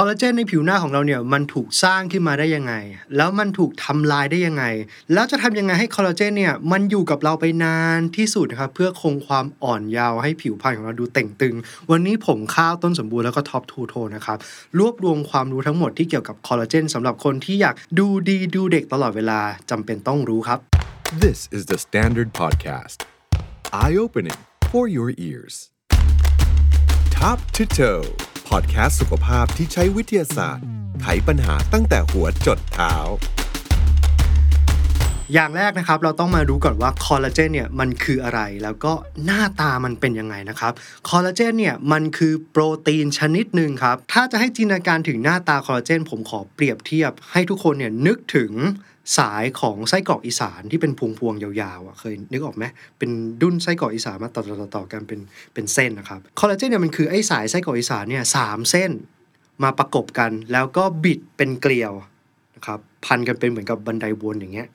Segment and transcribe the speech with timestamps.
[0.00, 2.74] คอลลาเจนในผิวหน้าของเราเนี่ยมันถูกสร้างขึ้นมาได้ยังไง
[3.16, 4.64] แล้วมันถูกทำลายได้ยังไง
[5.12, 11.54] แล้วจะทำยังไงให้คอลลาเจนเนี่ยมันอยู่กับเราไปนานที่สุดนะครับเพื่อคงความอ่อนเยาว์ให้ผิวพรรณของเราดูเต่งตึง
[11.90, 14.38] วันนี้ผมข้าวต้นสมบูรณ์แล้วก็ Top to Toe นะครับ
[14.78, 19.40] รวบรวมความรู้ทั้งหมดที่เกี่ยวกับคอลลาเจนสำหรับคนที่อยากดูดีดูเด็กตลอดเวลา
[19.70, 20.58] จำเป็นต้องรู้ครับ
[21.24, 22.98] This is the Standard Podcast.
[23.82, 24.40] Eye opening
[24.70, 25.54] for your ears.
[27.18, 28.04] Top to toe
[28.48, 30.64] พอดแคสต์สุขภาพที่ใช้วิทยาศาสตร์
[31.02, 32.94] ไขปัญหาตั้งแต่หัวจดเท้า
[35.34, 38.92] อย่างแรกนะครับเราต้องมารู้ก่อนว่าคอลลาเจนเนี่ยมันคืออะไร แล้วก็
[39.24, 40.72] หน้าตามันเป็นยังไงนะครับ
[41.08, 48.52] คอลลาเจนเนี่ยมันคือโปรตีนชนิดหนึ่งครับถ้าจะให้จินตนาการถึงหน้าตาคอลลาเจนผมขอเปรียบเทียบ ให้ทุกคนเนี่ยนึกถึง
[49.18, 52.64] สายของไส้กรอกอีสานที่เป็นพวงพวงยาวๆอะเคยนึกออกไหม
[52.98, 55.20] เป็นดุ้นไส้กรอกอีสานมาต่อๆต่อๆกันเป็น
[55.54, 58.90] เป็นเส้นนะครับคอลลาเจนเนี่ยมันคือไอ้สายไส้กรอกอีสานเนี่ยสามเส้น
[59.62, 61.92] มาประกบกัน แล้วก็บิดเป็นเกลียว
[62.56, 64.68] นะครับพันกันเป็นเหมือนกับบันไดวนอย่างเงี้ย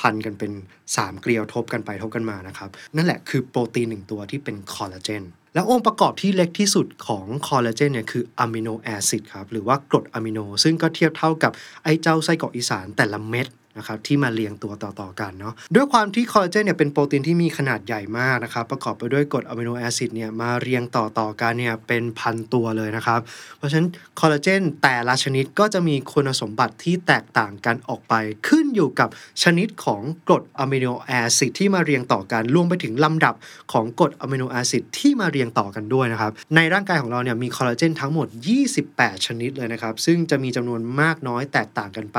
[0.00, 0.52] พันกันเป็น
[0.86, 5.22] 3 เกลียวทบกันไปทบกันมานะครับ นั่นแหละคือโปรตีนหนึ่งตัวที่เป็นคอลลาเจน
[5.54, 11.52] แล้วองค์ประกอบที่เล็กที่สุดของคอลลาเจนเนี่ยคือ amino acid ครับหรือว่ากรดอะมิโน ซึ่งก็เทียบเท่ากับ
[11.84, 13.46] ไอ้เจ้าไส้กรอกอีสานแต่ละเม็ด
[13.78, 23.20] นะครับที่มาเรียงตัวต่อๆกันเนาะด้วยความที่คอลลาเจนเนี่ยเป็นโปรตีนที่มีขนาดใหญ่มากนะครับประกอบไปด้วยกรด amino acid เนี่ยมาเรียงต่อๆกันเนี่ยเป็นพันตัวเลยนะครับ
[23.58, 23.88] เพราะฉะนั้น
[24.20, 28.14] คอลลาเจนแต่ละชนิดก็จะมีคุณสมบัติที่แตกต่างกันออกไป
[28.48, 29.08] ขึ้นอยู่กับ
[29.42, 33.34] ชนิดของกรด amino acid ที่มาเรียงต่อกันรวมไปถึงลำดับ
[33.72, 38.26] ของกรด amino acid ที่มาเรียงต่อกันด้วยนะครับในร่างกายของเราเนี่ยมีคอลลาเจนทั้งหมด
[38.78, 42.18] 28 ชนิดเลยนะครับซึ่งจะมีจำนวนมากน้อยแตกต่างกันไป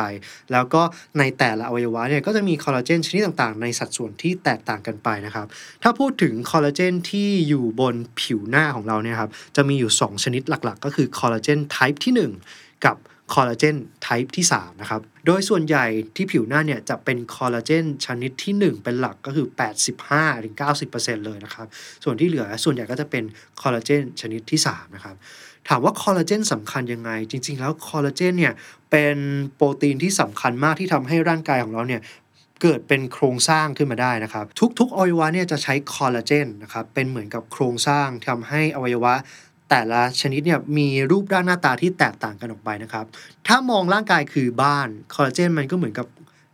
[0.51, 0.81] แล้วก็
[1.17, 5.47] ในแต่แต่ละอวัยวะเนี่ยก็จะมีคอลลาเจนชนิดต่างๆ ในสัดส่วนที่แตกต่างกันไปนะครับ
[5.83, 12.13] ถ้าพูดถึงคอลลาเจนที่อยู่บนผิวหน้าของเราเนี่ยครับ จะมีอยู่ 2 ชนิดหลักๆ ก็คือคอลลาเจนไทป์ที่
[12.49, 12.95] 1 กับ
[13.33, 19.47] คอลลาเจนไทป์ที่ 3 นะครับ โดยส่วนใหญ่ที่ผิวหน้าเนี่ยจะเป็นคอลลาเจนชนิดที่ 1 เป็นหลักก็คือ
[20.37, 21.67] 85-90%เลยนะครับ
[22.03, 23.23] ส่วนที่เหลือส่วนใหญ่ก็จะเป็น
[23.61, 25.15] คอลลาเจนชนิดที่ 3 นะครับ
[25.69, 28.53] ถามว่าคอลลาเจนสำคัญยังไง จริง ๆ แล้วคอลลาเจนเนี่ย
[28.91, 29.17] เป็น
[29.55, 32.01] โปรตีนที่สำคัญมากที่ทำให้ร่างกายของเราเนี่ย
[32.61, 34.45] เกิดเป็นโครงสร้างขึ้นมาได้นะครับ
[34.79, 39.13] ทุกๆอวัยวะเนี่ยจะใช้คอลลาเจนนะครับเป็นเหมือนกับโครงสร้างทำให้อวัยวะ
[39.69, 43.05] แต่ละชนิดเนี่ยมีรูปร่างหน้าตาที่แตกต่างกันออกไปนะครับ
[43.47, 46.07] ถ้ามองร่างกายคือบ้านคอลลาเจนมันก็เหมือนกับ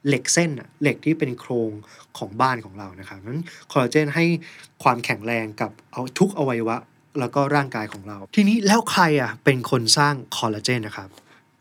[0.08, 1.72] เหล็กเส้นอะเหล็กที่เป็นโครง
[2.18, 4.26] ของบ้านของเรานะครับนั้นคอลลาเจนให้
[4.84, 6.78] ความแข็งแรงกับเอาทุกอวัยวะ
[7.20, 11.10] แล้วก็ร่างกายของเรา ทีนี้แล้วใครอะเป็นคนสร้างคอลลาเจนนะครับ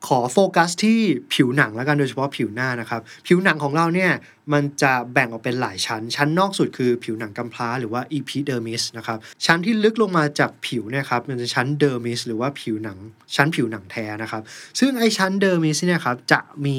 [0.06, 0.98] ขอโฟกัสที่
[1.34, 4.12] ผิวหนังแล้วกันโดยเฉพาะผิวหน้านะครับ ผิวหนังของเราเนี่ย
[4.52, 12.98] มันจะแบ่งออกเป็นหลายชั้น ชั้นนอกสุดคือผิวหนังกำพร้าหรือว่า epidermis นะครับ ชั้นที่ลึกลงมาจากผิวเนี่ยครับมันจะชั้น dermis หรือว่าผิวหนัง
[13.36, 14.42] ชั้นผิวหนังแท้นะครับ
[14.80, 16.78] ซึ่งไอชั้น dermis เนี่ยครับจะมี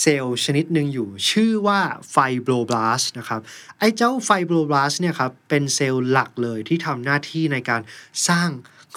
[0.00, 1.80] เซลล์ชนิดหนึ่งอยู่ ชื่อว่า
[2.14, 3.40] fibroblast นะครับ
[3.78, 7.82] ไอเจ้า fibroblast เนี่ยครับเป็นเซลล์หลักเลยที่ทำหน้าที่ในการ
[8.28, 8.50] สร้าง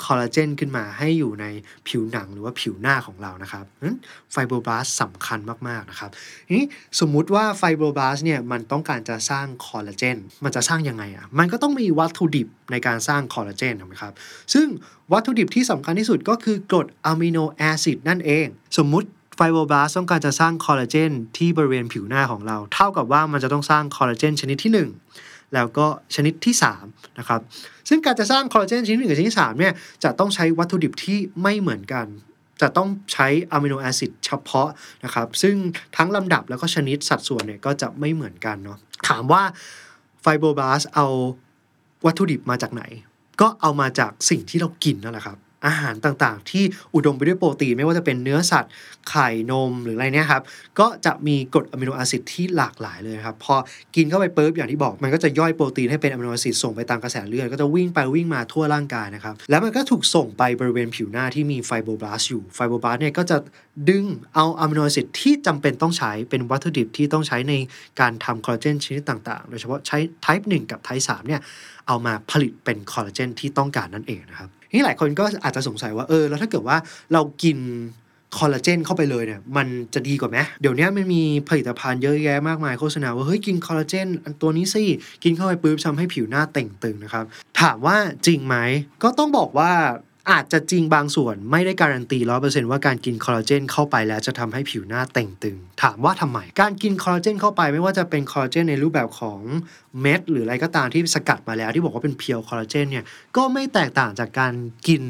[0.04, 1.46] คอลลาเจนขึ้นมาให้อยู่ใน
[1.88, 3.98] ผิวหนังหรือว่าผิวหน้าของเรานะครับนั้น
[4.32, 6.12] ไฟโบรบลาสสำคัญมากๆนะครับ
[6.48, 6.66] ทีนี้
[7.00, 14.14] สมมุติว่าไฟโบรบลาสเนี่ยมันต้องการจะสร้างคอลลาเจนมันจะสร้างยังไงอะมันก็ต้องมีวัตถุดิบในการสร้างคอลลาเจนถูกไหมครับ
[14.54, 14.68] ซึ่ง
[15.14, 18.48] วัตถุดิบที่สำคัญที่สุดก็คือกรดอะมิโนแอซิดนั่นเอง
[18.78, 24.90] สมมุติ fibroblast ต้องการจะสร้างคอลลาเจนที่บริเวณผิวหน้าของเรา เท่ากับว่ามันจะต้องสร้างคอลลาเจนชนิดที่หนึ่ง
[25.54, 27.42] แล้วก็ชนิดที่3นะครับ
[27.90, 32.06] ซึ่งการจะสร้างคอลลาเจนชนิดหนึ่งกับชนิดที่3เนี่ยจะต้องใช้วัตถุดิบที่ไม่เหมือนกัน
[32.62, 34.70] จะต้องใช้ amino acid เฉพาะ
[35.04, 35.56] นะครับซึ่ง
[35.98, 39.44] ทั้งลำดับแล้วก็ชนิดสัดส่วนเนี่ยก็จะไม่เหมือนกันเนาะถามว่า
[40.22, 41.08] fibroblast เอา
[42.06, 42.84] วัตถุดิบมาจากไหน
[43.42, 46.64] ก็เอามาจากสิ่งที่เรากินนั่นแหละครับ อาหารต่างๆ ที่
[46.96, 48.72] อุดมไปด้วยโปรตีนไม่ว่าจะเป็นเนื้อสัตว์
[49.10, 50.44] ไข่นมหรืออะไรเนี่ยครับ
[50.80, 53.56] ก็จะมีกรด amino acid ที่หลากหลายเลยครับ พอ
[53.96, 63.38] กินเข้าไปปุ๊บอย่างที่บอก มันก็จะย่อยโปรตีนให้เป็น amino acid ส่งไปตามกระแสเลือดก็จะวิ่งไปวิ่งมาทั่วร่างกายนะครับ แล้วมันก็ถูกส่งไปบริเวณผิวหน้าที่มี fibroblast อยู่ fibroblast เนี่ยก็จะ
[63.90, 64.06] ดึง
[64.36, 67.54] เอา amino acid ที่จำเป็นต้องใช้เป็นวัตถุดิบที่ต้องใช้ใน
[68.00, 71.42] การทำคอลลาเจนชนิดต่างๆ โดยเฉพาะใช้ type 1 กับ type 3เนี่ย
[71.88, 76.78] เอามาผลิตเป็นคอลลาเจนที่ต้องการนั่นเองนะครับ นี่หลายคนก็อาจจะสงสัยว่าเออแล้วถ้าเกิดว่า
[77.14, 77.58] เรากิน
[78.38, 84.84] คอลลาเจนเข้าไปเลยเนี่ยมันจะดีกว่าไหมเดี๋ยวนี้มันมีผลิตภัณฑ์เยอะแยะมากมายโฆษณาว่าเฮ้ยกินคอลลาเจนอันตัวนี้สิ
[85.24, 87.26] กินเข้าไปปุ๊บทำให้ผิวหน้าเต่งตึงนะครับ
[87.62, 88.56] ถามว่าจริงไหม
[89.04, 89.72] ก็ต้องบอกว่า
[90.32, 99.40] อาจจะจริงบางส่วนไม่ได้การันตีร้อยเปอร์เซ็นต์ว่าการกินคอลลาเจนเข้าไปแล้วจะทำให้ผิวหน้าเต่งตึง ถามว่าทำไม การกินคอลลาเจนเข้าไปไม่ว่าจะเป็นคอลลาเจนในรูปแบบของ
[100.02, 103.06] เม็ดหรืออะไรก็ตามที่สกัดมาแล้วที่บอกว่าเป็นเพียวคอลลาเจนเนี่ย
[103.38, 104.54] ก็ไม่แตกต่างจากการ
[104.88, 105.04] กิน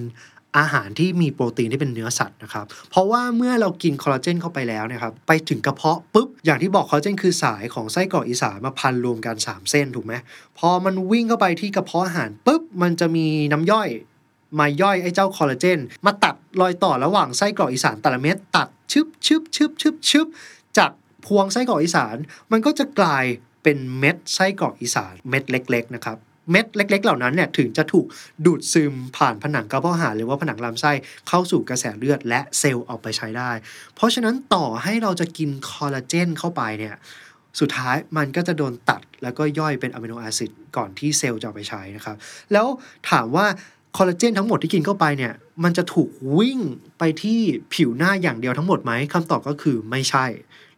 [0.57, 10.13] อาหารที่มีโปรตีนที่เป็นเนื้อสัตว์นะครับ เพราะว่าเมื่อเรากินคอลลาเจนเข้าไปแล้วนะครับ ไปถึงกระเพาะปุ๊บ อย่างที่บอกคอลลาเจนคือสายของไส้กรอกอีสานมาพันรวมกัน 3 เส้นถูกไหม
[10.57, 13.89] พอมันวิ่งเข้าไปที่กระเพาะอาหารปุ๊บ มันจะมีน้ำย่อย
[14.59, 20.27] มาย่อยไอ้เจ้าคอลลาเจน มาตัดรอยต่อระหว่างไส้กรอกอีสานแต่ละเม็ดตัดชึบชึบชึบชึบชึบ
[20.77, 20.91] จาก
[21.25, 22.15] พวงไส้กรอกอีสาน
[22.51, 23.25] มันก็จะกลาย
[23.63, 26.17] เป็นเม็ดไส้กรอกอีสานเม็ดเล็ก ๆ นะครับ
[26.51, 28.05] เม็ดเล็ก ๆ เหล่านั้นเนี่ยถึงจะถูก
[28.45, 30.91] ดูดซึมผ่านผนังกระเพาะอาหารหรือว่าผนังลำไส้
[31.27, 33.51] เข้าสู่กระแสเลือดและเซลล์เอาไปใช้ได้
[33.95, 36.95] เพราะฉะนั้นต่อให้เราจะกินคอลลาเจนเข้าไปเนี่ย
[37.59, 42.15] สุดท้ายมันก็จะโดนตัดแล้วก็ย่อยเป็น amino acid ก่อนที่เซลล์จะเอาไปใช้นะครับ
[42.53, 42.67] แล้ว
[43.09, 43.45] ถามว่า
[43.95, 46.59] คอลลาเจนทั้งหมดที่กินเข้าไปเนี่ย มันจะถูกวิ่ง
[46.99, 47.39] ไปที่
[47.73, 50.25] ผิวหน้าอย่างเดียวทั้งหมดไหมคำตอบก็คือไม่ใช่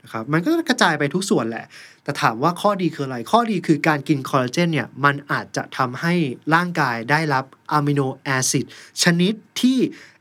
[0.03, 1.65] นะครับมันก็กระจายไปทุกส่วนแหละ
[2.03, 6.13] แต่ถามว่าข้อดีคืออะไร ข้อดีคือการกินคอลลาเจนเนี่ย มันอาจจะทำให้
[6.53, 8.65] ร่างกายได้รับ amino acid
[9.03, 9.77] ชนิดที่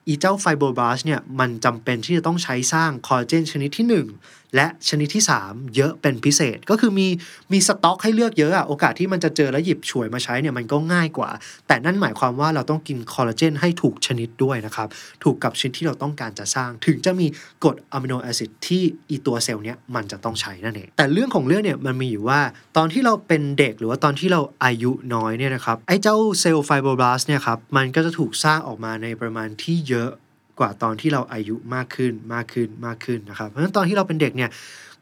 [0.06, 7.09] อีเจ้า fibroblast เนี่ย มันจำเป็นที่จะต้องใช้สร้างคอลลาเจนชนิดที่ 1 และชนิดที่ 3 เยอะเป็นพิเศษก็คือมี
[7.53, 11.31] มีสต็อกให้เลือกเยอะอะโอกาสที่มันจะเจอแล้วหยิบฉวยมาใช้เนี่ยมันก็ง่ายกว่า
[11.67, 14.89] แต่นั่นหมายความว่าเราต้องกินคอลลาเจนให้ถูกชนิดด้วยนะครับ
[15.25, 17.27] ถูกกับชนิดที่เราต้องการจะสร้าง ถึงจะมี
[17.65, 22.41] กรดอะมิโนแอซิดที่อีตัวเซลล์เนี้ยมันจะต้องใช้นั่นเอง แต่เรื่องของเรื่องเนี่ยมันมีอยู่ว่า
[22.77, 30.11] ตอนที่เราเป็นเด็กหรือว่าตอนที่เราอายุน้อยเนี่ยนะครับไอ้เจ้าเซลล์ไฟโบบลาสเนี่ยครับมันก็จะถูกสร้างออกมาในประมาณที่เยอะ
[30.59, 34.51] กว่าตอนที่เราอายุมากขึ้นมากขึ้นมากขึ้นนะครับ เพราะฉะนั้นตอนที่เราเป็นเด็กเนี่ย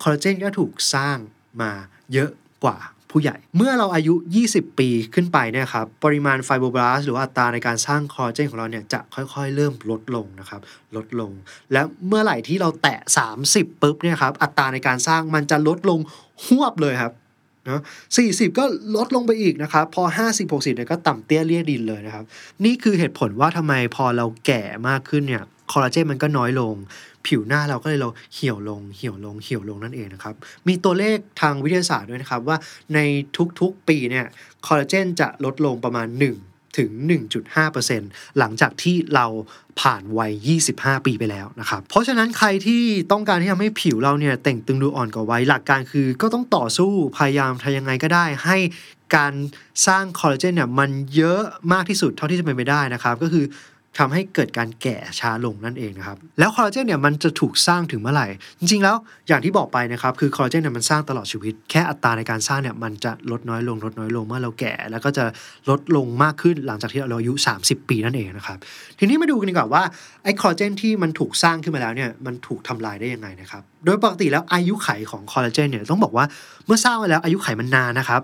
[0.03, 1.17] คอลลาเจนก็ถูกสร้าง
[1.62, 1.73] มา
[2.12, 2.31] เยอะ
[2.64, 2.79] กว่า
[3.11, 4.14] ผู้ใหญ่ เมื่อเราอายุ
[4.47, 10.61] 20 ปีขึ้นไปเนี่ยครับปริมาณไฟโบบลาสหรือว่าอัตราในการสร้างคอลลาเจนของเราเนี่ยจะค่อยๆ เริ่มลดลงนะครับ
[10.97, 11.32] ลดลง
[11.73, 12.99] และเมื่อไหร่ที่เราแตะ
[13.41, 16.00] 30ปุ๊บเนี่ยครับอัตราในการสร้างมันจะลดลง
[16.44, 17.12] หวบเลยครับ
[17.68, 17.80] นะ
[18.18, 18.64] 40 ก็
[18.96, 22.24] ลดลงไปอีกนะครับ พอ 50 60เนี่ยก็ต่ำเตี้ยเลี่ยดินเลยนะครับ
[22.64, 25.42] นี่คือเหตุผลว่าทำไมพอเราแก่มากขึ้นเนี่ย
[25.72, 26.74] คอลลาเจนมันก็น้อยลง
[27.26, 30.34] ผิวหน้าเราก็เลยเราเหี่ยวลง เหี่ยวลง เหี่ยวลงนั่นเองนะครับ
[30.68, 32.56] มีตัวเลขทางวิทยาศาสตร์ด้วยนะครับว่า
[32.94, 32.98] ใน
[33.60, 34.26] ทุกๆปีเนี่ย
[34.66, 36.90] คอลลาเจนจะลดลงประมาณ 1 ถึง
[37.64, 39.26] 1.5%หลังจากที่เรา
[39.81, 40.32] ผ่านวัย
[40.70, 42.82] 25 ปีไปแล้วนะครับ เพราะฉะนั้นใครที่
[43.12, 48.58] ต้องการที่ทำให้ผิวเราเนี่ยแต่งตึงดูอ่อนกว่าวัยหลักการคือก็ต้องต่อสู้พยายามทำยังไงก็ได้ให้
[49.17, 49.32] การ
[49.87, 51.40] สร้างคอลลาเจนเนี่ยมันเยอะ
[51.73, 53.44] มากที่สุดเท่าที่จะเป็นไปได้นะครับ ก็คือ
[53.98, 58.26] ทำให้เกิดการแก่ช้าลงนั่นเองนะครับ แล้วคอลลาเจนเนี่ยมันจะถูกสร้างถึงเมื่อไหร่
[58.60, 58.96] จริงๆแล้ว
[59.28, 65.25] อย่างที่บอกไปนะครับ คือคอลลาเจนเนี่ยมันสร้างตลอดชีวิต แค่อัตราในการสร้างเนี่ยมันจะลดน้อยลงลดน้อยลงเมื่อเราแก่ แล้วก็จะ
[65.70, 67.32] ลดลงมากขึ้นหลังจากที่เราอายุ
[67.62, 68.58] 30 ปีนั่นเองนะครับ
[68.98, 69.82] ทีนี้มาดูกันดีกว่าว่า
[70.25, 76.25] ไอ้คอลลาเจนที่มันถูกสร้างขึ้นมาแล้วเนี่ยมันถูกทำลายได้ยังไงนะครับ โดยปกติแล้วอายุไขของคอลลาเจนเนี่ยต้องบอกว่า
[76.66, 78.22] เมื่อสร้างมาแล้วอายุไขมันนานนะครับ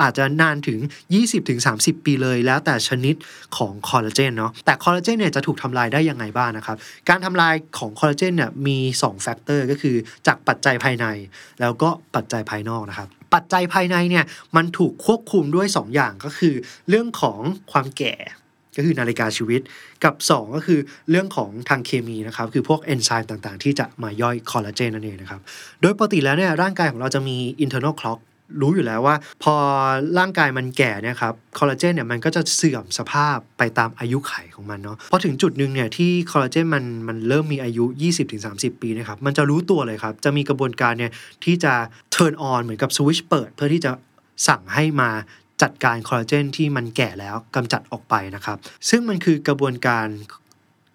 [0.00, 0.78] อาจจะนานถึง
[1.42, 3.14] 20-30 ปีเลยแล้วแต่ชนิด
[3.56, 6.76] ของคอลลาเจนเนาะแต่คอลลาเจนเนี่ยจะถูกทำลายได้ยังไงบ้างนะครับ
[7.08, 9.96] การทำลายของคอลลาเจนเนี่ยมี2 factor ก็คือ
[10.26, 11.06] จากปัจจัยภายใน
[11.60, 14.24] แล้วก็ปัจจัยภายนอกนะครับปัจจัยภายในเนี่ย
[14.56, 16.54] มันถูกควบคุมด้วย 2 อย่างก็คือ
[16.88, 17.38] เรื่องของ
[17.72, 18.14] ความแก่
[18.76, 19.60] ก็คือนาฬิกาชีวิต
[20.04, 20.80] กับ 2 ก็คือ
[21.10, 25.40] เรื่องของทางเคมีนะครับ คือพวกเอนไซม์ต่างๆ ที่จะมาย่อยคอลลาเจนนั่นเองนะครับ
[25.80, 28.18] โดยปกติแล้วเนี่ยร่างกายของเราจะมี internal clock
[28.60, 29.54] รู้อยู่แล้วว่า พอ
[30.18, 37.84] ร่างกายมันแก่เนี่ยครับคอลลาเจนเนี่ยมันก็จะเสื่อมสภาพไปตามอายุไขของมันเนาะพอถึงจุดหนึ่งเนี่ยที่คอลลาเจนมันมันเริ่มมีอายุ
[38.32, 41.12] 20-30 ปีนะครับมันจะรู้ตัวเลยครับ จะมีกระบวนการเนี่ย
[41.44, 41.74] ที่จะ
[42.14, 43.90] turn on เหมือนกับสวิชเปิด เพื่อที่จะ
[44.48, 45.10] สั่งให้มา
[45.62, 50.06] จัดการคอลลาเจนที่มันแก่แล้วกำจัดออกไปนะครับ ซึ่งมันคือกระบวนการ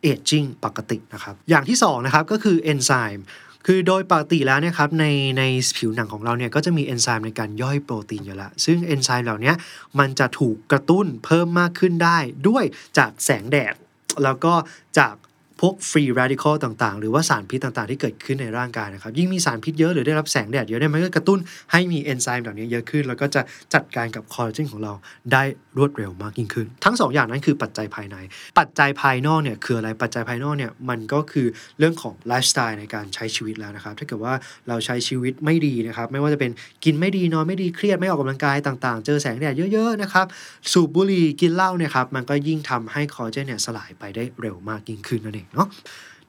[0.02, 3.26] เอจจิ้งปกตินะครับ อย่างที่2นะครับก็คือเอนไซม์
[3.70, 5.06] คือโดยปกติแล้วเนี่ยครับใน
[5.38, 5.44] ใน
[5.78, 9.54] ผิวหนังของเราเนี่ยก็จะมีเอนไซม์ในการย่อยโปรตีนอยู่แล้ว ซึ่งเอนไซม์เหล่านี้
[10.00, 12.64] มันจะถูกกระตุ้นเพิ่มมากขึ้นได้ด้วย
[12.98, 13.76] จากแสงแดด
[14.24, 14.54] แล้วก็
[14.98, 15.16] จาก
[15.62, 21.40] พวกฟรี r รดิคอลต่างๆ หรือว่าสารพิษต่างๆ ที่เกิดขึ้นในร่างกายนะครับ ยิ่งมีสารพิษเยอะหรือได้รับแสงแดดเยอะเนี่ยมันก็กระตุ้น
[21.72, 23.42] ให้มีเอนไซม์เหล่านี้เยอะขึ้น แล้วก็จะ
[23.74, 24.94] จัดการกับคอลลาเจนของเรา
[25.32, 25.44] ได้
[25.78, 28.18] รวดเร็วมากยิ่งขึ้น ทั้ง 2 อย่างนั้นคือปัจจัยภายใน
[28.60, 31.48] ปัจจัยภายนอกเนี่ยคืออะไรปัจจัยภายนอกเนี่ยมันก็คือ
[31.80, 34.34] เรื่องของไลฟ์สไตล์ในการใช้ชีวิตแล้วนะครับถ้าเกิดว่า
[34.68, 36.52] เราใช้ชีวิตไม่ดีนะครับไม่ว่าจะเป็น
[36.84, 40.26] กินไม่ดีนอนไม่ดีเครียดไม่ออกกำลังกายต่างๆ เจอแสงแดดเยอะๆนะครับ
[40.72, 45.68] สูบบุหรี่กินเหล้าเนี่ยครับมันก็ยิ่งทำให้คอลลาเจนเนี่ยสลายไปได้เร็วมากยิ่งขึ้นนั่นเองเนาะ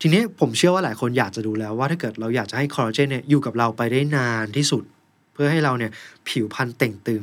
[0.01, 4.85] ทีนี้ผมเชื่อว่าหลายคนอยากจะดูแล้วว่าถ้าเกิดเราอยากจะให้คอลลาเจนเนี่ยอยู่กับเราไปได้นานที่สุด
[5.33, 5.91] เพื่อให้เราเนี่ย
[6.29, 7.23] ผิวพรรณเต่งตึง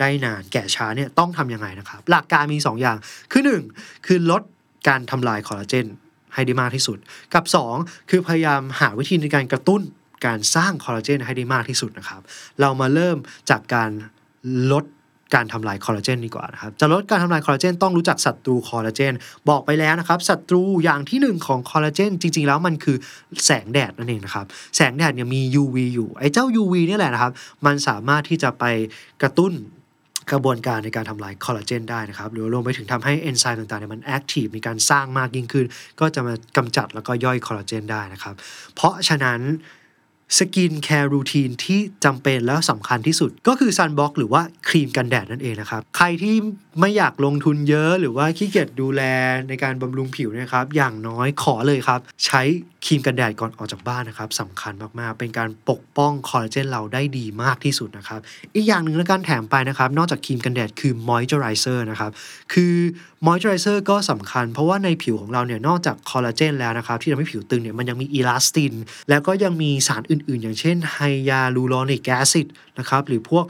[0.00, 2.98] ได้นานแก่ช้าเนี่ยต้องทำยังไงนะครับ หลักการมี 2ออย่าง
[3.32, 3.42] คือ
[3.74, 4.42] 1 คือลด
[4.88, 5.86] การทำลายคอลลาเจน
[6.34, 6.98] ให้ได้มากที่สุด
[7.34, 7.44] กับ
[7.76, 9.82] 2 คือพยายามหาวิธีในการกระตุ้น
[10.26, 12.20] การสร้างคอลลาเจนให้ได้มากที่สุดนะครับ
[12.60, 13.16] เรามาเริ่ม
[13.50, 13.90] จากการ
[14.72, 14.84] ลด
[15.34, 19.14] การทำลายคอลลาเจนดีกว่านะครับ จะลดการทำลายคอลลาเจนต้องรู้จักศัตรูคอลลาเจน
[19.48, 22.96] บอกไปแล้วนะครับศัตรูอย่างที่หนึ่งของคอลลาเจนจริง ๆ แล้วมันคือ
[23.46, 27.32] แสงแดดนั่นเองนะครับ แสงแดดเนี่ยมี UV อยู่ ไอ้เจ้า UV นี่แหละนะครับ
[27.66, 28.64] มันสามารถที่จะไป
[29.22, 29.54] กระตุ้น
[30.32, 35.66] กระบวนการในการทำลายคอลลาเจนได้นะครับ หรือรวมไปถึงทำให้เอนไซม์ต่างๆเนี่ยมัน active มีการสร้างมากยิ่งขึ้น
[36.00, 38.34] ก็จะมากำจัดแล้วก็ย่อยคอลลาเจนได้นะครับ
[38.74, 39.40] เพราะฉะนั้น
[40.38, 46.34] skincare routine ที่จำเป็นแล้วสำคัญที่สุด ก็คือ sunblock หรือว่าครีมกันแดดนั่นเองนะครับ ใครที่
[46.80, 49.02] ไม่อยากลงทุนเยอะหรือว่าขี้เกียจดูแล
[49.48, 52.42] ในการบำรุงผิวนะครับ อย่างน้อยขอเลยครับ ใช้
[52.84, 58.20] ครีมกันแดดก่อนออกจากบ้านนะครับสำคัญมากๆ เป็นการปกป้องคอลลาเจนเราได้ดีมากที่สุดนะครับ
[58.54, 62.10] อีกอย่างหนึ่งและการแถมไปนะครับ นอกจากครีมกันแดดคือมอยเจอไรเซอร์นะครับ
[62.52, 62.74] คือ
[63.26, 68.72] มอยเจอไรเซอร์ก็สำคัญ เพราะว่าในผิวของเราเนี่ยนอกจากคอลลาเจนแล้วนะครับ ที่ทำให้ผิวตึงเนี่ยมันยังมีอีลาสติน
[69.08, 72.46] แล้วก็ยังมีสารอื่นๆ อย่างเช่น hyaluronic acid
[72.78, 73.44] นะครับหรือพวก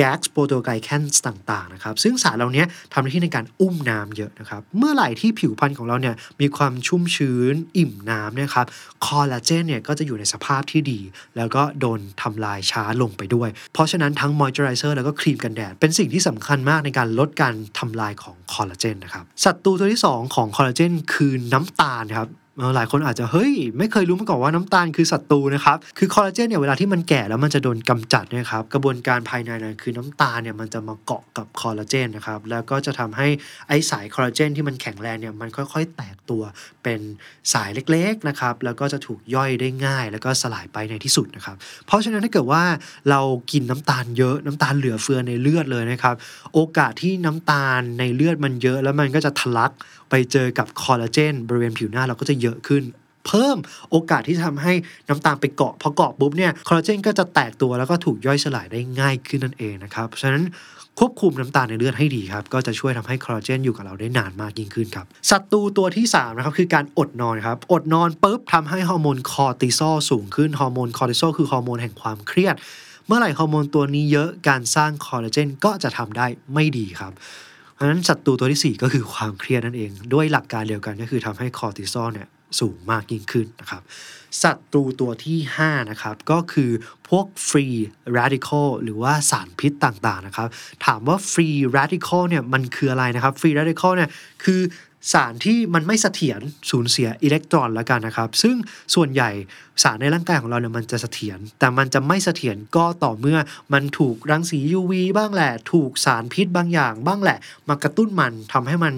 [0.00, 8.66] GAG proteoglycans ต่างๆนะครับซึ่งสารเหล่านี้ทำหน้าที่ในการอุ้มน้ำเยอะนะครับเมื่อไหร่ที่ผิวพรรณของเราเนี่ยมีความชุ่มชื้นอิ่มน้ำนะครับ
[9.04, 11.00] คอลลาเจนเนี่ยก็จะอยู่ในสภาพที่ดี
[11.36, 22.28] แล้วก็โดนทำลายช้าลงไปด้วย เพราะฉะนั้นทั้งมอยเจอไรเซอร์แล้วก็ครีมกันแดด เป็นสิ่งที่สำคัญมากในการลดการทำลายของคอลลาเจนนะครับศัตรูตัวที่ 2 ของคอลลาเจนคือน้ำตาลครับ
[22.76, 33.28] หลายคนอาจจะเฮ้ย ไม่เคยรู้มาก่อนว่าน้ำตาลคือศัตรูนะครับคือคอลลาเจนเนี่ยเวลาที่มันแก่แล้วมันจะโดนกำจัดนะครับกระบวนการภายในนั้นคือน้ำตาลเนี่ยมันจะมาเกาะกับคอลลาเจนนะครับแล้วก็จะทำให้
[33.68, 36.42] ไอสายคอลลาเจนที่มันแข็งแรงเนี่ยมันค่อยๆ แตกตัว
[36.82, 37.00] เป็น
[37.52, 42.64] สายเล็กๆนะครับแล้วก็จะถูกย่อยได้ง่าย แล้วก็สลายไปในที่สุดนะครับเพราะฉะนั้นถ้าเกิดว่า
[43.10, 43.20] เรา
[43.52, 46.14] กินน้ำตาลเยอะน้ำตาลเหลือเฟือในเลือดเลยนะครับ
[46.54, 49.72] โอกาสที่น้ำตาลในเลือดมันเยอะ แล้วมันก็จะทะลัก
[50.10, 52.82] ไปเจอกับคอลลาเจนบริเวณผิวหน้าเราก็จะเยอะขึ้น
[53.26, 53.56] เพิ่ม
[53.90, 54.72] โอกาสที่จะทำให้
[55.08, 60.44] น้ำตาลไปเกาะพอเกาะปุ๊บเนี่ยคอลลาเจนก็จะแตกตัวแล้วก็ถูกย่อยสลายได้ง่ายขึ้นนั่นเองนะครับฉะนั้น
[60.98, 72.54] ควบคุมน้ำตาลในเลือดให้ดีครับ ก็จะช่วยทำให้คอลลาเจนอยู่กับเราได้นานมากยิ่งขึ้นครับศัตรูตัวที่3นะครับคือการอดนอนครับอดนอนปุ๊บทำให้ฮอร์โมนคอร์ติซอลสูงขึ้นฮอร์โมนคอร์ติซอลคือฮอร์โมนแห่งความเครียด
[73.06, 77.12] เมื่อไหร่ฮอร์โมนตัวนี้เยอะการสร้างคอลลาเจนก็จะทำได้ไม่ดีครับ
[77.74, 82.28] เพราะฉะนั้นศัตรูตัวที่ 4 ก็คือความเครียดนั่นเอง ด้วยหลักการเดียวกันก็คือทำให้คอร์ติซอลเนี่ย
[82.60, 83.82] สูงมากยิ่งขึ้นนะครับ
[84.42, 86.70] ศัตรูตัวที่ 5 นะครับ ก็คือ
[87.08, 87.66] พวกฟรี
[88.18, 90.48] radical หรือว่าสารพิษต่างๆนะครับ
[90.86, 94.10] ถามว่าฟรี radical เนี่ยมันคืออะไรนะครับฟรี radical เนี่ย
[94.44, 94.60] คือ
[95.12, 96.40] สารที่มันไม่เสถียร
[96.70, 98.56] สูญเสียอิเล็กตรอนแล้วกันนะครับ ซึ่ง
[98.94, 99.30] ส่วนใหญ่
[99.82, 103.38] สารในร่างกายของเราเนี่ยมันจะเสถียรแต่มันจะไม่เสถียรก็ต่อเมื่อ
[103.72, 107.38] มันถูกรังสี UV บ้างแหละ ถูกสารพิษบางอย่างบ้างแหละ
[107.68, 108.94] มากระตุ้นมันทำให้มัน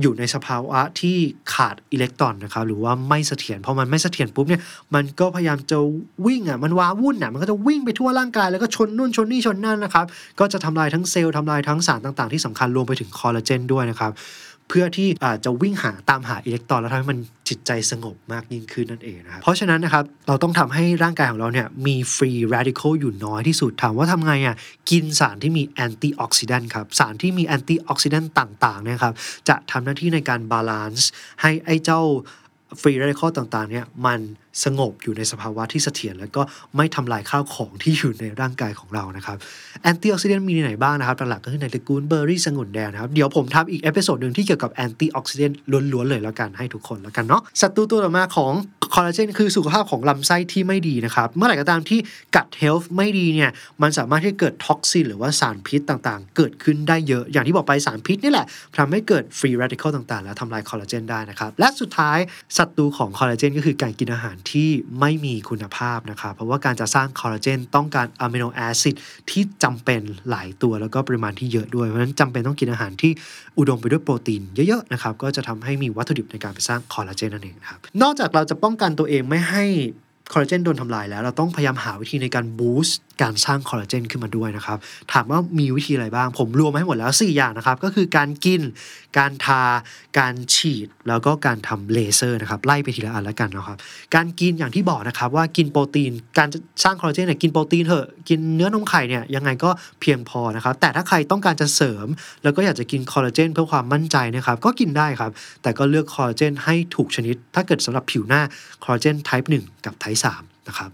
[0.00, 1.16] อยู่ในสภาวะที่
[1.54, 4.62] ขาดอิเล็กตรอนนะครับหรือว่าไม่เสถียรพอมันไม่เสถียรปุ๊บเนี่ย
[4.94, 5.78] มันก็พยายามจะ
[6.26, 10.06] วิ่งอะมันว้าวุ่นอะมันก็จะวิ่งไปทั่วร่างกายแล้วก็ชนนู่นชนนี่ชนนั่นนะครับ
[10.40, 14.12] ก็จะทำลายทั้งเซลล์ทำลายทั้งสารต่างๆ ที่สำคัญรวมไปถึงคอลลาเจนด้วยนะครับ
[14.70, 24.56] เพื่อที่อาจะวิ่งหาตามหาอิเล็กตรอนแล้วทำให้มันจิตใจสงบมากยิ่งขึ้นนั่นเองนะครับเพราะฉะนั้นนะครับเราต้องทำให้ร่างกายของเราเนี่ยมี free radical อยู่น้อยที่สุดถามว่าทำไงอะ
[24.90, 29.14] กินสารที่มี antioxidant ครับสารที่มี antioxidant ต่างๆเนี่ยครับ
[29.48, 31.08] จะทำหน้าที่ในการ balance
[31.42, 32.00] ให้ไอ้เจ้า
[32.80, 34.20] ฟรีไร d i c a l ต่างๆเนี่ยมัน
[34.64, 36.42] สงบอยู่ในสภาวะที่เสถียรแล้วก็
[36.76, 39.36] ไม่ทำลายข้าวของที่อยู่ในร่างกายของเรานะครับ
[39.82, 45.58] antioxidant มีในไหนบ้างนะครับหลักๆก็คือในตระกูลเบอร์รี่องุ่นแดงนะครับเดี๋ยวผมทำอีก episode หนึ่งที่เกี่ยวกับ antioxidant
[45.92, 48.52] ล้วนๆเลยแล้วกันให้ทุกคนแล้วกันเนาะศัตรูตัวต่อมาของ
[48.94, 51.98] คอลลาเจนคือสุขภาพของลำไส้ที่ไม่ดีนะครับ เมื่อไหร่ก็ตามที่
[52.36, 53.50] gut health ไม่ดีเนี่ย
[53.82, 62.18] มันสามารถที่เกิด toxin หรือว่าสารพิษต่างๆ เกิดขึ้นได้เยอะ อย่างที่บอกไปสารพิษนี่แหละทำให้เกิดฟรี r ร d i c a l ต่างๆ แล้วทำลายคอลลาเจนได้นะครับ และสุดท้าย
[62.58, 64.68] ศัตรูของคอลลาเจนก็คือการกินอาหารที่
[65.00, 68.94] ไม่มีคุณภาพนะครับ เพราะว่าการจะสร้างคอลลาเจนต้องการ amino acid
[69.30, 73.12] ที่จำเป็นหลายตัวแล้วก็ปริมาณที่เยอะด้วย เพราะฉะนั้นจำเป็นต้องกินอาหารที่
[73.58, 79.64] อุดมไปด้วยโปรตีนเยอะๆนะครับ ก็จะทำให้มีวัตถุดิบในการไปสร้างคอลลาเจนนั่นเองครับ นอกจากเราจะป้องกันตัวเองไม่ให้
[80.32, 84.78] คอลลาเจนโดนทำลายแล้ว เราต้องพยายามหาวิธีในการ boost การสร้างคอลลาเจนขึ้นมาด้วยนะครับ
[85.12, 88.60] ถามว่ามีวิธีอะไรบ้าง ผมรวมมาให้หมดแล้ว 4 อย่างนะครับ ก็คือการกิน
[89.18, 89.62] การทา
[90.18, 93.78] การฉีด แล้วก็การทำเลเซอร์นะครับ ไล่ไปทีละอันแล้วกันนะครับ
[94.14, 96.48] การกินอย่างที่บอกนะครับว่ากินโปรตีน การ
[96.84, 102.06] สร้างคอลลาเจนเนี่ยกินโปรตีนเถอะ กินเนื้อนมไข่เนี่ยยังไงก็เพียงพอนะครับ แต่ถ้าใครต้องการจะเสริม
[102.42, 105.30] แล้วก็อยากจะกินคอลลาเจนเพื่อความมั่นใจนะครับ ก็กินได้ครับ
[105.62, 108.42] แต่ก็เลือกคอลลาเจนให้ถูกชนิด ถ้าเกิดสำหรับผิวหน้า
[108.84, 110.90] คอลลาเจน type 1กับ type 3นะครับ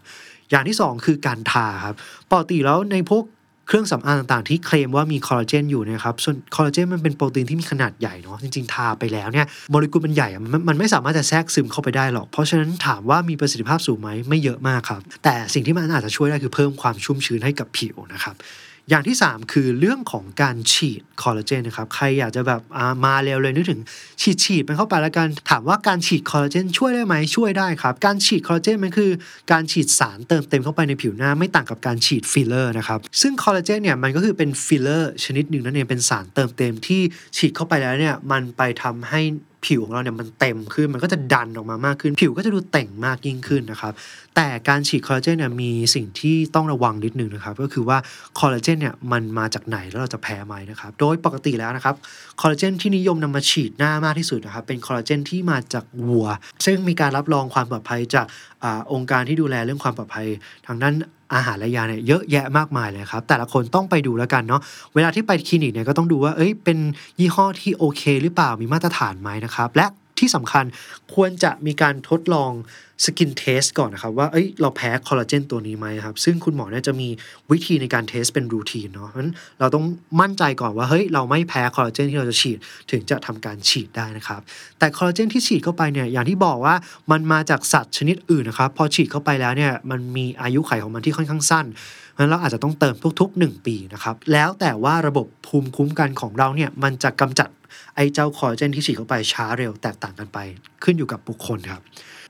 [0.50, 1.96] อย่างที่ 2 คือการทาครับ
[2.30, 3.24] ปกติแล้วในพวก
[3.68, 18.34] เครื่องสำอางต่างๆ ที่เคลมว่ามีคอลลาเจนอยู่นะครับ ส่วนคอลลาเจนมันเป็นโปรตีนที่มีขนาดใหญ่เนาะ จริงๆ ทาไปแล้วเนี่ยโมเลกุลมันใหญ่ มันมันไม่สามารถจะแทรกซึมเข้าไปได้หรอก เพราะฉะนั้นถามว่ามีประสิทธิภาพสูงไหม ไม่เยอะมากครับ แต่สิ่งที่มันอาจจะช่วยได้คือเพิ่มความชุ่มชื้นให้กับผิวนะครับ
[18.90, 22.60] อย่างที่ 3 คือเรื่องของการฉีดคอลลาเจนนะครับ ใครอยากจะแบบ
[23.04, 23.80] มาเร็วเลยนึกถึง
[24.22, 29.10] ฉีดฉีดมันเข้าไปแล้วกัน ถามว่าการฉีดคอลลาเจนช่วยได้ไหมช่วยได้ครับ การฉีดคอลลาเจนมันคือ
[29.52, 37.02] การฉีดสารเติมเต็มเข้าไปในผิวหน้าไม่ต่างกับการฉีดฟิลเลอร์นะครับ ซึ่งคอลลาเจนเนี่ยมันก็คือเป็นฟิลเลอร์ชนิดหนึ่งนั่นเองเป็นสารเติมเต็มที่
[37.36, 39.20] ฉีดเข้าไปแล้วเนี่ยมันไปทำให้
[39.66, 43.92] ผิวของเราเนี่ยมันเต็มขึ้น มันก็จะดันออกมามากขึ้น ผิวก็จะดูเต่งมากยิ่งขึ้นนะครับ
[44.36, 47.98] แต่การฉีดคอลลาเจนเนี่ยมีสิ่งที่ต้องระวังนิดนึงนะครับ ก็คือว่า
[48.38, 51.94] คอลลาเจนเนี่ยมันมาจากไหนแล้วเราจะแพ้ไหมนะครับ โดยปกติแล้วนะครับ
[52.40, 56.26] คอลลาเจนที่นิยมนำมาฉีดหน้ามากที่สุดนะครับ เป็นคอลลาเจนที่มาจากวัว
[56.64, 58.26] ซึ่งมีการรับรองความปลอดภัยจาก
[58.64, 60.26] องค์การที่ดูแลเรื่องความปลอดภัย
[60.66, 60.94] ทางด้าน
[61.34, 64.60] อาหารและยาเนี่ยเยอะแยะมากมายเลยครับ แต่ละคนต้องไปดูแล้วกันเนาะ
[64.94, 66.78] เวลาที่ไปคลินิกเนี่ยก็ต้องดูว่าเอ้ยเป็น
[67.20, 69.86] ยี่ห้อที่โอเค หรือเปล่ามีมาตรฐานไหมนะครับและ
[70.20, 70.64] ที่สำคัญ
[71.14, 72.52] ควรจะมีการทดลอง
[73.04, 77.08] skin test ก่อนนะครับ ว่าเอ้ยเราแพ้คอลลาเจนตัวนี้ไหมครับ ซึ่งคุณหมอเนี่ยจะมี
[77.50, 79.84] วิธีในการ test เป็น routine เนาะเพราะฉะนั้นเราต้อง
[80.20, 82.58] มั่นใจก่อนว่าเฮ้ยเราไม่แพ้คอลลาเจนที่เราจะฉีด
[82.90, 84.40] ถึงจะทำการฉีดได้นะครับ
[84.78, 86.74] แต่คอลลาเจนที่ฉีดเข้าไปเนี่ยอย่างที่บอกว่า
[87.10, 91.66] มันมาจากสัตว์ชนิดอื่นนะครับ พอฉีดเข้าไปแล้วเนี่ยมันมีอายุไขของมันที่ค่อนข้างสั้น
[92.12, 97.48] เพราะฉะนั้นเราอาจจะต้องเติมทุกๆ 1 ปีนะครับแล้วแต่ว่าระบบภูมิคุ้มกันของเราเนี่ยมันจะกำจัด
[97.96, 100.38] ไอ้เจ้าคอลลาเจนที่ฉีดเข้าไปช้าเร็วแตกต่างกันไป
[100.84, 101.82] ขึ้นอยู่กับบุคคลครับ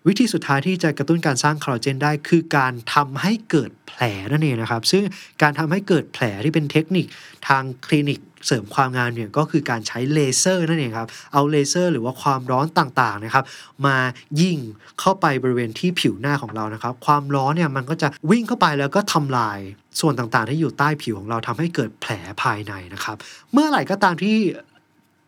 [0.06, 4.02] วิธีสุดท้ายที่จะกระตุ้นการสร้างคอลลาเจนได้คือการทำให้เกิดแผล
[4.32, 5.04] นั่นเองนะครับ ซึ่ง
[5.42, 7.06] การทำให้เกิดแผลที่เป็นเทคนิค
[7.48, 13.44] ทางคลินิกเสริมความงามเนี่ยก็คือการใช้เลเซอร์นั่นเองครับ เอาเลเซอร์หรือว่าความร้อนต่างๆนะครับ
[13.86, 13.96] มา
[14.40, 14.58] ยิง
[15.00, 19.58] เข้าไปบริเวณที่ผิวหน้าของเรานะครับ ความร้อนเนี่ยมันก็จะวิ่งเข้าไปแล้วก็ทำลาย
[20.00, 22.12] ส่วนต่างๆ ที่อยู่ใต้ผิวของเราทำให้เกิดแผล
[22.42, 23.16] ภายในนะครับ
[23.52, 24.36] เมื่อไหร่ก็ตามที่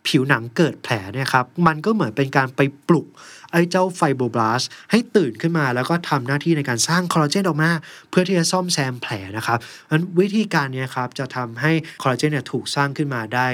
[0.09, 3.07] ผิวหนังเกิดแผลเนี่ยครับมันก็เหมือนเป็นการไปปลุก
[3.51, 4.61] ไอ้เจ้า fibroblast
[4.91, 7.71] ให้ตื่นขึ้นมาแล้วก็ทำหน้าที่ในการสร้างคอลลาเจนออกมา
[8.09, 9.59] เพื่อที่จะซ่อมแซมแผลนะครับ
[9.91, 13.47] นั้นวิธีการนี้ครับจะทำให้คอลลาเจนเนี่ยถูกสร้างขึ้นมาได้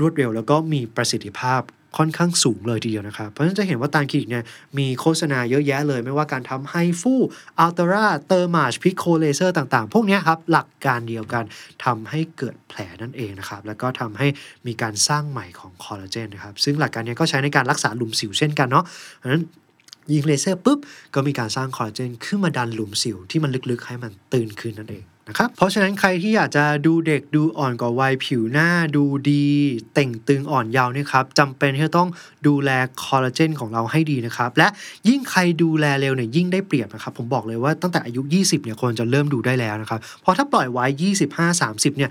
[0.00, 1.62] รวดเร็วแล้วก็มีประสิทธิภาพ
[2.00, 4.44] ค่อนข้างสูงเลยทีเดียวนะครับ เพราะฉะนั้นจะเห็นว่าตามคลินิกเนี่ย
[4.78, 11.44] มีโฆษณาเยอะแยะเลย ไม่ว่าการทำ HIFU Ulthera Thermage Pico เลเซอร์ต่างๆ พวกนี้ครับ หลักการเดียวกัน
[11.84, 14.26] ทำให้เกิดแผลนั่นเองนะครับ แล้วก็ทำให้
[14.66, 18.84] มีการสร้างใหม่ของคอลลาเจนนะครับ ซึ่งหลักการนี้ก็ใช้ในการรักษาหลุมสิวเช่นกันเนาะ
[19.16, 19.42] เพราะฉะนั้น
[20.12, 20.78] ยิงเลเซอร์ปุ๊บ
[21.14, 29.46] ก็มีการสร้างคอลลาเจนขึ้นมาดันหลุมสิวที่มันลึกๆ ให้มันตื่นขึ้นนั่นเอง นะครับ เพราะฉะนั้นใครที่อยากจะดูเด็กดูอ่อนกว่าวัยผิวหน้าดูดี
[29.94, 32.08] เต่งตึงอ่อนเยาว์นี่ครับจำเป็นที่จะต้อง
[32.46, 32.70] ดูแล
[33.02, 34.68] คอลลาเจนของเราให้ดีนะครับ และ
[35.08, 40.84] ยิ่งใครดูแลเร็วเนี่ยยิ่งได้เปรียบนะครับ ผมบอกเลยว่าตั้งแต่อายุ 20เนี่ยคนจะเริ่มดูได้แล้วนะครับเพราะถ้าปล่อยไว้
[41.24, 42.10] 25 30 เนี่ย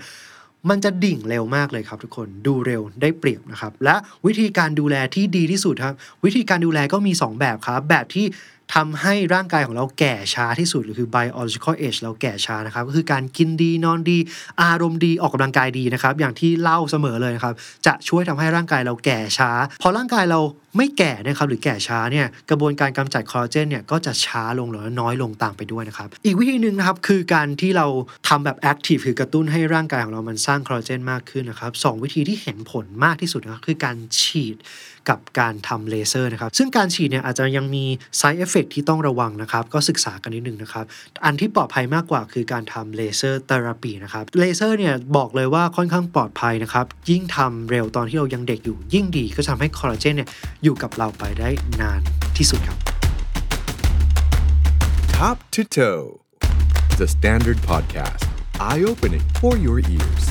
[0.70, 3.94] มันจะดิ่งเร็วมากเลยครับทุกคนดูเร็วได้เปรียบนะครับ และ
[4.26, 8.26] วิธีการดูแลที่ดีที่สุดครับ วิธีการดูแลก็มี 2 แบบครับ แบบที่
[8.74, 14.18] ทำให้ร่างกายของเราแก่ช้าที่สุดหรือคือ biological age เราแก่ช้านะครับก็คือการกินดีนอนดี
[14.62, 17.54] อารมณ์ดีออกกำลังกายดีนะครับอย่างที่เล่าเสมอเลยนะครับ
[17.86, 19.50] จะช่วยทำให้ร่างกายเราแก่ช้า
[19.82, 20.40] พอร่างกายเรา
[20.76, 27.86] ไม่แก่นะครับหรือแก่ช้าเนี่ยกระบวนการกำจัดคอลลาเจนเนี่ยก็จะช้าลงหรือน้อยลงตามไปด้วยนะครับ อีกวิธีหนึ่งนะครับคือการที่เรา
[28.28, 34.56] ทำแบบแอคทีฟคือกระตุ้นให้ร่างกายของเรามันสร้างคอลลาเจนมากขึ้นนะครับสวิธีที่เห็นผลมากที่สุดนะครับคือการฉีด
[35.10, 37.84] กับการทำเลเซอร์นะครับ ซึ่งการฉีดเนี่ยอาจจะยังมี
[38.20, 40.84] side effect ที่ต้องระวังนะครับ ก็ศึกษากันนิดนึงนะครับ
[41.24, 50.28] อันที่ปลอดภัยมากกว่าคือการทำ laser therapy นะครับเลเซอร์เนี่ยบอกเลยว่าค่อนข้างปลอดภัยนะครับ ยิ่งทำเร็วตอนที่เรายังเด็กอยู่ยิ่งดีก็ทำให้คอลลาเจนเนี่ย
[50.64, 51.50] อยู่กับเราไปได้
[51.80, 52.00] นาน
[52.36, 52.78] ที่สุดครับ
[55.14, 56.04] Top to toe,
[57.00, 58.24] the Standard Podcast,
[58.68, 60.24] eye opening for your ears.